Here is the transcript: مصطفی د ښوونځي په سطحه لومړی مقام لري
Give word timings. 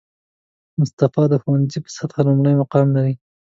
مصطفی 0.79 1.23
د 1.29 1.33
ښوونځي 1.41 1.79
په 1.85 1.89
سطحه 1.97 2.21
لومړی 2.27 2.53
مقام 2.61 2.87
لري 2.97 3.13